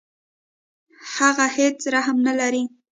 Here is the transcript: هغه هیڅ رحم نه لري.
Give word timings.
هغه 1.15 1.45
هیڅ 1.57 1.79
رحم 1.93 2.17
نه 2.27 2.33
لري. 2.39 2.63